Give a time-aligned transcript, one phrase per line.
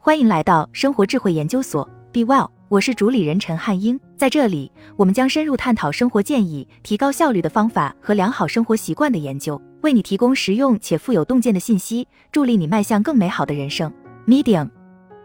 [0.00, 3.98] 欢迎来到生活智慧研究所，Be Well，我是主理人陈汉英。
[4.16, 13.92] 在这里，我们将深入探讨生活建议、提高效率的方法和良好生活习惯的研究，为你提供实用且富有洞见的信息，助力你迈向更美好的人生。
[14.24, 14.70] Medium，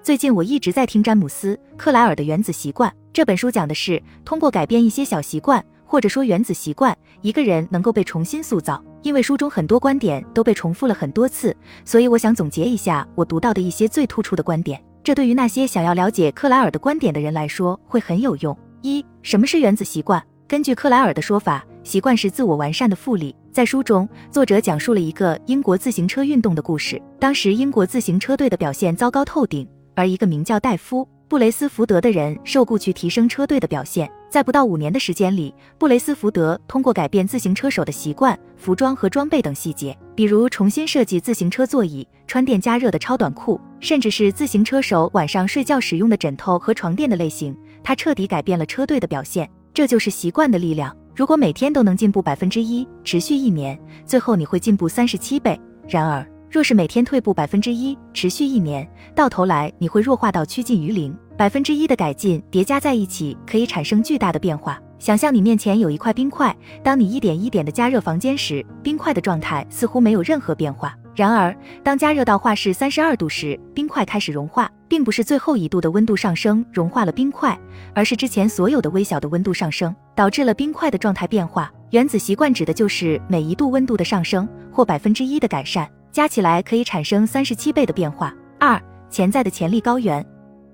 [0.02, 5.64] 最近我一直在听詹姆斯·克莱尔的《原子习惯》这本书，讲的是通过改变一些小习惯。
[5.94, 8.84] 或者说原子习惯，一个人能够被重新塑造。
[9.04, 14.84] 因为书中很多观点都被重复了很多次，所以我想总结一下我读到的一些最突出的观点。
[15.04, 18.58] 这对于那些想要了解克莱尔的观点的人来说会很有用。
[18.82, 20.20] 一、什么是原子习惯？
[20.48, 23.36] 根据克莱尔的说法，习惯是自我完善的复利。
[23.52, 27.00] 在书中，作者讲述了一个英国自行车运动的故事。
[27.20, 34.12] 当时英国自行车队的表现糟糕透顶，而一个名叫戴夫·布雷斯福德的人受雇去提升车队的表现。
[34.34, 49.48] 在不到五年的时间里，布雷斯福德通过改变自行车手的习惯、服装和装备等细节，比如重新设计自行车座椅、穿电加热的超短裤，甚至是自行车手晚上睡觉使用的枕头和床垫的类型，他彻底改变了车队的表现。
[49.72, 50.98] 这就是习惯的力量。
[51.16, 55.62] 如果每天都能进步百分之一，持续一年，最后你会进步三十七倍。
[55.88, 61.12] 然而，若是每天退步百分之一，持续一年，到头来你会弱化到趋近于零。
[61.36, 64.80] 百分之一的改进叠加在一起，可以产生巨大的变化。
[65.00, 70.96] 想象你面前有一块冰块，当你一点一点的加热房间时，冰块的状态似乎没有任何变化。
[71.16, 77.60] 然而，当加热到画室三十二度时，冰块开始融化，并不是最后一度的温度上升融化了冰块，
[77.96, 81.74] 而是之前所有的微小的温度上升导致了冰块的状态变化。
[81.90, 88.34] 原子习惯指的就是每一度温度的上升或百分之一的改善，加起来可以产生三十七倍的变化。
[88.60, 90.24] 二、潜在的潜力高原。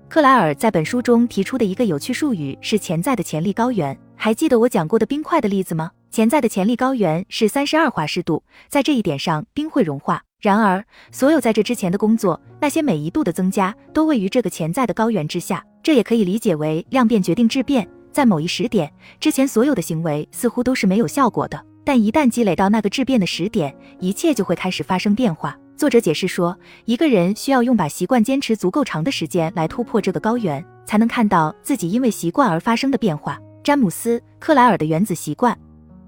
[0.06, 3.98] 克莱尔在本书中提出的一个有趣术语是潜在的潜力高原。
[4.16, 5.90] 还记得我讲过的冰块的例子吗？
[6.10, 10.22] 潜在的潜力高原是三十二华氏度，在这一点上冰会融化。
[10.40, 15.64] 然而，所有在这之前的工作，那些每一度的增加都位于这个潜在的高原之下。
[15.82, 25.58] 这也可以理解为量变决定质变，在某一时点之前，所有的行为似乎都是没有效果的，但一旦积累到那个质变的时点，一切就会开始发生变化。
[25.76, 33.40] 作者解释说，一个人需要用把习惯坚持足够长的时间来突破这个高原，才能看到自己因为习惯而发生的变化。
[33.64, 35.58] 詹姆斯·克莱尔的原子习惯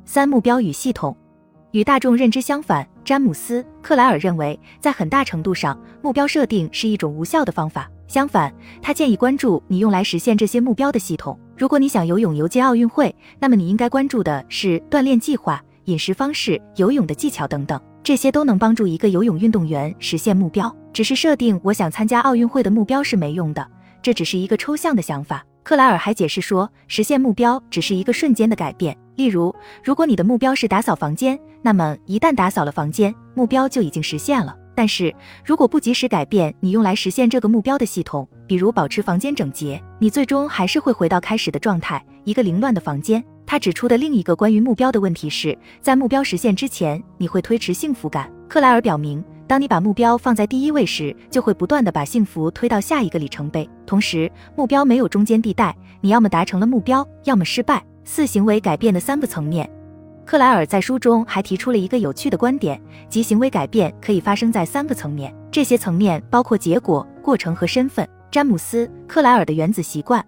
[0.05, 1.17] 三目标与系统
[1.73, 7.91] 与大众认知相反，詹姆斯·克莱尔认为，在很大程度上，目标设定是一种无效的方法。
[8.07, 11.37] 相反，他建议关注你用来实现这些目标的系统。
[11.57, 17.81] 如果你想游泳游进奥运会，那么你应该关注的是锻炼计划、饮食方式、游泳的技巧等等。
[18.03, 20.75] 这些都能帮助一个游泳运动员实现目标。
[20.93, 23.67] 只是设定我想参加奥运会的目标是没用的，
[24.03, 25.45] 这只是一个抽象的想法。
[25.63, 28.97] 克莱尔还解释说，实现目标只是一个瞬间的改变。
[29.15, 29.55] 例如，
[29.85, 34.57] 如果你的目标是打扫房间，那么一旦打扫了房间，目标就已经实现了。
[34.75, 43.23] 但是如果不及时改变你用来实现这个目标的系统，比如保持房间整洁，你最终还是会回到开始的状态，一个凌乱的房间。
[43.53, 48.33] 他指出的另一个关于目标的问题是，在目标实现之前，你会推迟幸福感。
[48.49, 53.69] 克莱尔表明，当你把目标放在第一位时，就会不断的把幸福推到下一个里程碑。
[53.85, 57.85] 同时，目标没有中间地带，你要么达成了目标，要么失败。
[58.05, 59.71] 四行为改变的三个层面。
[60.25, 62.81] 克莱尔在书中还提出了一个有趣的观点，
[63.11, 68.09] 即行为改变可以发生在三个层面，这些层面包括结果、过程和身份。
[68.31, 70.25] 詹姆斯·克莱尔的原子习惯。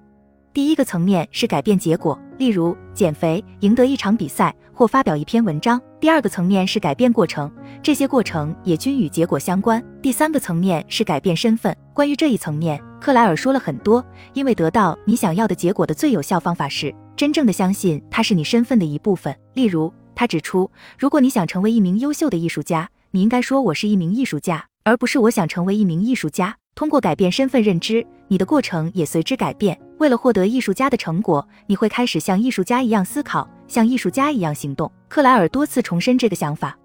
[0.53, 5.81] 第一个层面是改变结果，例如减肥、赢得一场比赛或发表一篇文章。
[6.01, 7.51] 第二个层面是改变过程，
[7.83, 9.83] 这些过程也均与结果相关。
[10.03, 11.75] 第三个层面是改变身份。
[11.95, 14.05] 关于这一层面，克莱尔说了很多。
[14.33, 19.35] 因为得到你想要的结果的最有效方法是真正的相信它是你身份的一部分。
[19.55, 26.57] 例如，他指出，如果你想成为一名优秀的艺术家，你应该说我是一名艺术家，而不是我想成为一名艺术家。
[26.75, 29.81] 通过改变身份认知，你的过程也随之改变。
[30.05, 34.93] 为了获得艺术家的成果，你会开始像艺术家一样思考，像艺术家一样行动。
[35.09, 36.77] 克莱尔多次重申这个想法：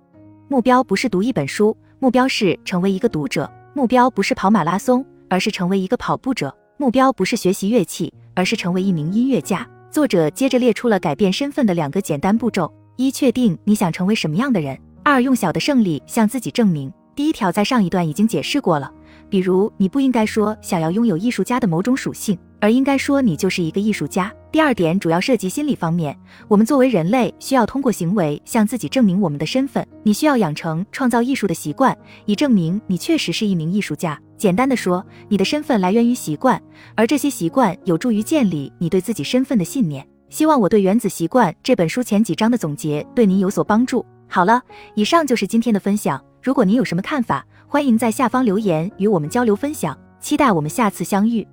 [0.48, 6.48] 目标不是读一本书，目标是成为一个读者；目标不是跑马拉松，而是成为一个跑步者；
[6.78, 9.68] 目标不是学习乐器，而是成为一名音乐家。
[9.92, 16.90] 作者接着列出了改变身份的两个简单步骤：一、确定你想成为什么样的人；二、用小的胜利向自己证明。
[17.18, 18.90] 第一条在上一段已经解释过了。
[19.30, 24.34] 比如，你不应该说想要拥有艺术家的某种属性，而应该说你就是一个艺术家。
[24.52, 26.18] 第二点主要涉及心理方面，
[26.48, 29.86] 我们作为人类需要通过行为向自己证明我们的身份。
[30.02, 31.96] 你需要养成创造艺术的习惯，
[32.26, 34.20] 以证明你确实是一名艺术家。
[34.38, 36.60] 简单的说，你的身份来源于习惯，
[36.96, 40.04] 而这些习惯有助于建立你对自己身份的信念。
[40.30, 44.06] 希望我对《原子习惯》这本书前几章的总结对您有所帮助。
[44.28, 44.62] 好了，
[44.96, 46.20] 以上就是今天的分享。
[46.42, 49.98] 如果您有什么看法，欢迎在下方留言与我们交流分享。
[50.20, 51.46] 期待我们下次相遇。